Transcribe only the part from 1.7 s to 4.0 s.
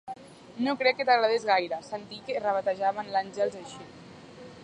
sentir que rebatejaven l'Àngels així.